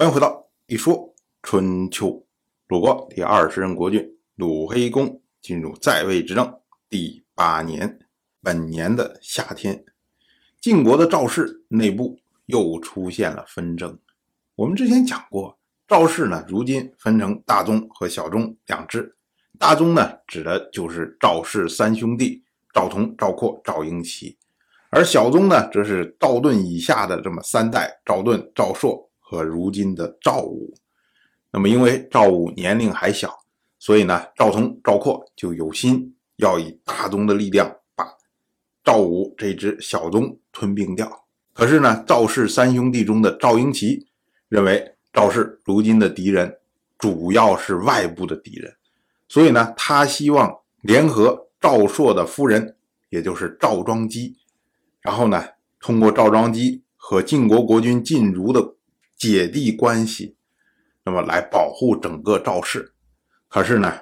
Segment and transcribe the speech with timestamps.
[0.00, 2.26] 欢迎回到一说春秋。
[2.68, 4.02] 鲁国第二十任国君
[4.34, 7.98] 鲁黑公进入在位执政第八年，
[8.42, 9.84] 本年的夏天，
[10.58, 13.98] 晋国的赵氏内部又出现了纷争。
[14.54, 19.14] 我们之前讲过，赵氏呢，如今分成大宗和小宗两支。
[19.58, 22.42] 大宗呢，指的就是赵氏三兄弟
[22.72, 24.38] 赵同、赵括、赵婴齐，
[24.88, 29.09] 而小宗呢，则是赵盾以下的这么三代：赵盾、赵朔。
[29.30, 30.74] 和如今的赵武，
[31.52, 33.32] 那么因为赵武年龄还小，
[33.78, 38.04] 所以呢，赵同、赵括就有心要以大宗的力量把
[38.82, 41.08] 赵武这支小宗吞并掉。
[41.52, 44.04] 可是呢，赵氏三兄弟中的赵婴齐
[44.48, 46.58] 认为赵氏如今的敌人
[46.98, 48.74] 主要是外部的敌人，
[49.28, 52.74] 所以呢，他希望联合赵朔的夫人，
[53.10, 54.36] 也就是赵庄姬，
[55.00, 55.44] 然后呢，
[55.78, 58.74] 通过赵庄姬和晋国国君晋如的。
[59.20, 60.34] 姐弟关系，
[61.04, 62.94] 那么来保护整个赵氏，
[63.48, 64.00] 可是呢，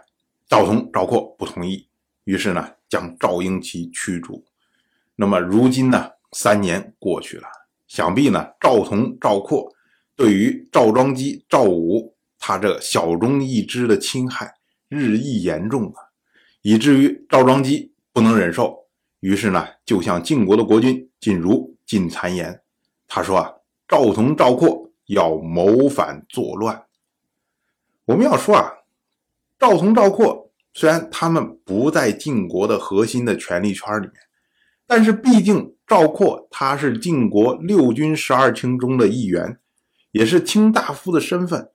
[0.48, 1.88] 赵同、赵括不同意，
[2.22, 4.44] 于是呢，将赵婴齐驱逐。
[5.16, 7.48] 那么如今呢，三年过去了，
[7.88, 9.74] 想必呢，赵同、赵括
[10.14, 14.54] 对于赵庄姬、赵武他这小中一支的侵害
[14.88, 16.14] 日益严重啊，
[16.62, 18.86] 以至于赵庄姬不能忍受，
[19.18, 22.62] 于是呢，就向晋国的国君晋如进谗言，
[23.08, 23.52] 他说啊，
[23.88, 24.87] 赵同、赵括。
[25.08, 26.84] 要谋反作乱。
[28.04, 28.72] 我们要说啊，
[29.58, 34.14] 赵同、赵括虽然他们不在晋国的核心的权力圈里面，
[34.86, 39.58] 但是毕竟赵括他是晋国六军十二卿中的一员，
[40.10, 41.70] 也是卿大夫的身份，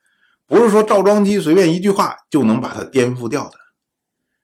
[0.45, 3.58] 不是说赵庄姬随便一句话就能把他颠覆掉的。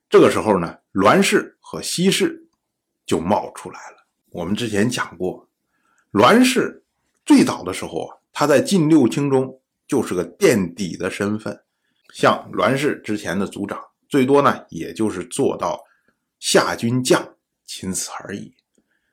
[0.08, 2.48] 这个时候呢，栾氏和西氏
[3.06, 4.06] 就冒出来了。
[4.30, 5.48] 我们之前讲过，
[6.10, 6.84] 栾氏
[7.24, 8.19] 最早的时候啊。
[8.40, 11.60] 他在晋六卿中就是个垫底的身份，
[12.14, 15.78] 像栾氏之前的族长，最多呢也就是做到
[16.38, 17.22] 下军将，
[17.66, 18.54] 仅此而已。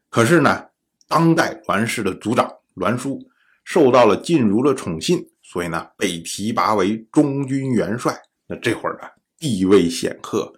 [0.07, 0.67] 可是呢，
[1.09, 3.19] 当代栾氏的族长栾书
[3.65, 8.17] 受到了晋如的宠信，所以呢被提拔为中军元帅。
[8.47, 10.53] 那这会儿呢地位显赫，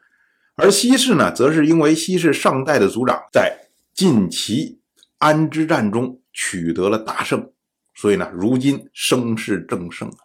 [0.54, 3.52] 而西氏呢，则是因为西氏上代的族长在
[3.96, 4.80] 晋齐
[5.18, 7.52] 安之战中取得了大胜。
[8.00, 10.24] 所以呢，如今声势正盛啊，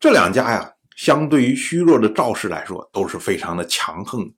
[0.00, 4.28] 这两家呀，相对于虚弱的赵氏来说，都是非常的强横。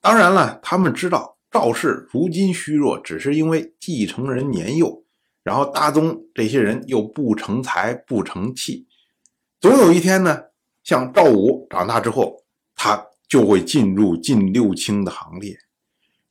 [0.00, 5.04] 当然了，他们知道赵氏如今虚弱，只是因为继承人年幼，
[5.42, 8.86] 然后大宗这些人又不成才不成器，
[9.60, 10.44] 总有一天呢，
[10.82, 12.42] 像赵武长大之后，
[12.74, 15.54] 他就会进入晋六卿的行列，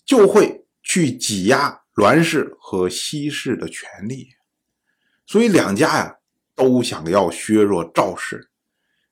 [0.03, 4.29] 就会去挤压栾氏和西氏的权力。
[5.27, 6.17] 所以两家呀
[6.55, 8.49] 都想要削弱赵氏，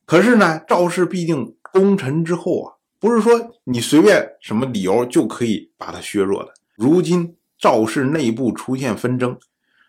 [0.06, 6.54] 可是呢，赵氏毕竟功臣之后啊，不是说你随便什么理由就可以把它削弱的。
[6.76, 9.38] 如今赵氏内部出现纷争，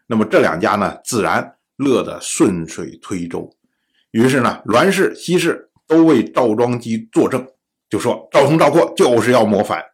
[0.06, 3.54] 那么这两家呢，自然乐得顺水推舟。
[4.10, 7.46] 于是呢，栾氏、西氏都为赵庄姬作证，
[7.88, 9.84] 就说赵同、赵括就是要谋反。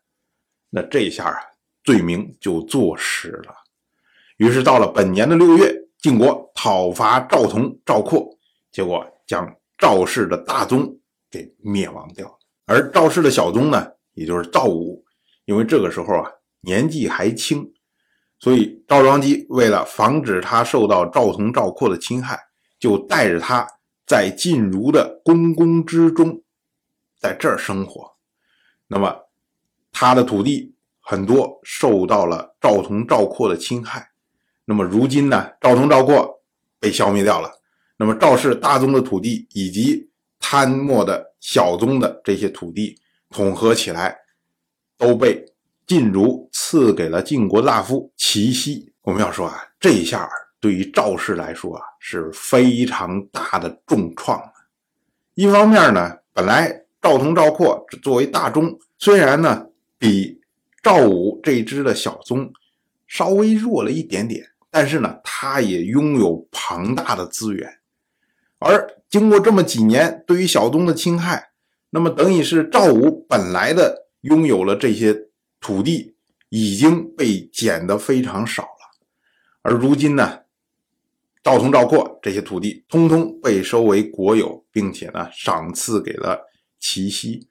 [0.70, 1.36] 那这下啊，
[1.82, 3.52] 罪名就坐实了。
[4.36, 5.89] 于是到了本年的六月。
[6.00, 8.38] 晋国讨伐赵同、赵括，
[8.72, 10.98] 结果将赵氏的大宗
[11.30, 12.38] 给灭亡掉了。
[12.64, 15.04] 而赵氏的小宗呢，也就是赵武，
[15.44, 16.30] 因为这个时候啊
[16.62, 17.70] 年纪还轻，
[18.38, 22.38] 所以赵庄姬为了防止他受到赵同、赵括的侵害，
[22.78, 23.66] 就带着他
[24.06, 26.42] 在晋儒的宫宫之中，
[27.18, 28.12] 在这儿生活。
[28.86, 29.14] 那么
[29.92, 34.09] 他的土地很多受到了赵同、赵括的侵害。
[34.70, 36.44] 那么如今呢，赵同、赵括
[36.78, 37.50] 被消灭掉了。
[37.96, 40.08] 那么赵氏大宗的土地以及
[40.38, 42.96] 贪墨的小宗的这些土地
[43.30, 44.16] 统合起来，
[44.96, 45.44] 都被
[45.88, 48.92] 晋如赐给了晋国大夫齐奚。
[49.02, 54.40] 我们要说啊，这一下对于赵氏来说啊是非常大的重创。
[55.34, 59.66] 一方面呢，本来赵同、赵括作为大宗，虽然呢
[59.98, 60.40] 比
[60.80, 62.52] 赵武这支的小宗
[63.08, 64.46] 稍微弱了一点点。
[64.70, 67.80] 但是呢，他也拥有庞大的资源，
[68.58, 71.50] 而经过这么几年对于小东的侵害，
[71.90, 75.26] 那么等于是赵武本来的拥有了这些
[75.60, 76.14] 土地
[76.50, 78.68] 已经被减得非常少了，
[79.62, 80.42] 而如今呢，
[81.42, 86.40] 赵同、赵括这些土地通通被收为国有，并且呢赏赐给了
[86.78, 87.48] 齐西，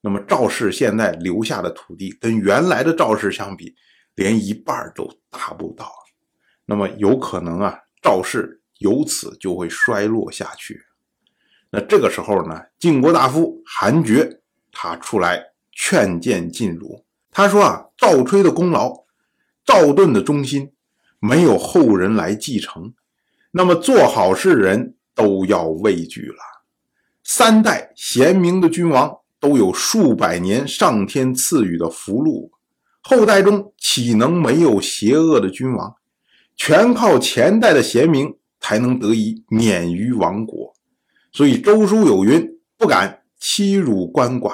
[0.00, 3.74] 那么赵氏现在留下的土地跟原来的赵氏相比，
[4.14, 6.01] 连一半都达不到。
[6.72, 10.80] 那么有可能啊，赵氏由此就会衰落下去。
[11.68, 14.40] 那这个时候呢，晋国大夫韩厥
[14.72, 15.38] 他出来
[15.70, 19.04] 劝谏晋儒，他说啊，赵吹的功劳，
[19.66, 20.72] 赵盾的忠心，
[21.18, 22.94] 没有后人来继承，
[23.50, 26.38] 那么做好事人都要畏惧了。
[27.22, 32.50] 三代贤明的君王都有数百年上天赐予的福禄，
[33.02, 35.94] 后代中岂能没有邪恶的君王？
[36.64, 40.72] 全靠前代的贤明才能得以免于亡国。
[41.32, 44.52] 所以周书有云：“不敢欺辱鳏寡”，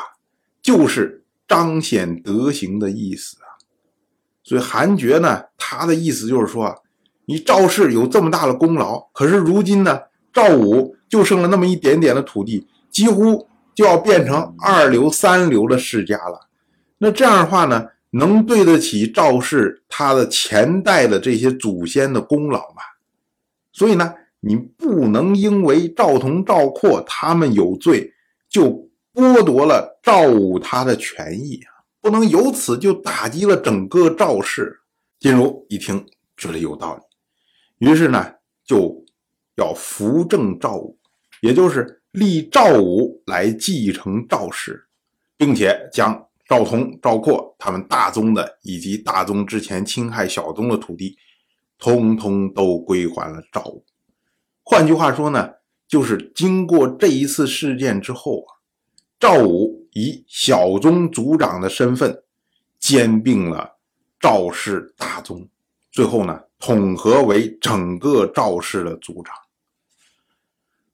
[0.63, 3.61] 就是彰显德行的意思啊。
[4.43, 6.77] 所以韩厥呢，他的意思就是说啊，
[7.27, 10.01] 你赵氏有这么大的功劳，可是如今呢，
[10.33, 10.97] 赵武。
[11.11, 16.49] 就剩了那么一点点的土地，几乎就要变成二流三流的世家了。
[16.99, 22.83] 那这样的话呢，能对得起赵氏他的前代的这些祖先的功劳吗？
[23.73, 28.13] 所以呢，你不能因为赵同、赵括他们有罪，
[28.49, 31.85] 就剥夺了赵武他的权益啊！
[32.01, 34.81] 不能由此就打击了整个赵氏。
[35.21, 36.07] 金如一听，
[36.37, 38.35] 觉得有道理，于是呢，
[38.65, 39.05] 就
[39.57, 40.97] 要扶正赵武。
[41.41, 44.89] 也就是立赵武来继承赵氏，
[45.37, 51.19] 并且将赵同、赵括他们大宗的以及大宗之前侵害小宗的土地，
[51.79, 53.85] 通通都归还了赵武。
[54.65, 55.51] 换句话说呢，
[55.87, 58.57] 就是经过这一次事件之后啊，
[59.21, 62.23] 赵武以小宗族长的身份
[62.79, 63.77] 兼并了
[64.19, 65.47] 赵氏大宗，
[65.93, 69.35] 最后呢，统合为整个赵氏的族长。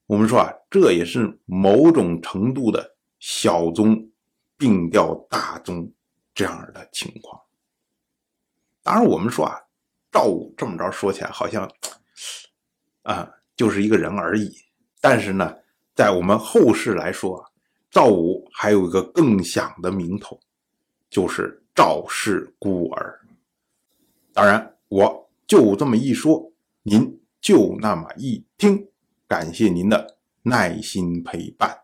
[0.07, 4.11] 我们说啊，这也是某种程度的小宗
[4.57, 5.93] 并调大宗
[6.35, 7.41] 这样的情况。
[8.83, 9.59] 当然，我们说啊，
[10.13, 11.71] 赵武这么着说起来好像
[13.03, 14.51] 啊就是一个人而已。
[15.01, 15.55] 但是呢，
[15.95, 17.51] 在我们后世来说啊，
[17.91, 20.39] 赵武还有一个更响的名头，
[21.09, 23.21] 就是赵氏孤儿。
[24.33, 26.53] 当然，我就这么一说，
[26.83, 28.89] 您就那么一听。
[29.27, 31.84] 感谢您的耐心陪伴。